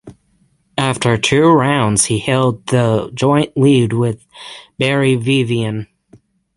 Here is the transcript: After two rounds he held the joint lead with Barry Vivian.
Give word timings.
After 0.79 1.15
two 1.15 1.43
rounds 1.47 2.05
he 2.05 2.17
held 2.17 2.65
the 2.65 3.11
joint 3.13 3.55
lead 3.55 3.93
with 3.93 4.25
Barry 4.79 5.13
Vivian. 5.13 5.89